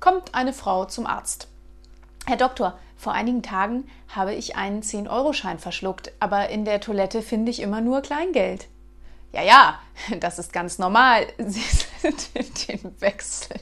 [0.00, 1.48] kommt eine Frau zum Arzt.
[2.26, 7.50] Herr Doktor, vor einigen Tagen habe ich einen 10-Euro-Schein verschluckt, aber in der Toilette finde
[7.50, 8.68] ich immer nur Kleingeld.
[9.32, 9.78] Ja, ja,
[10.20, 11.26] das ist ganz normal.
[11.38, 13.56] Sie sind in den Wechsel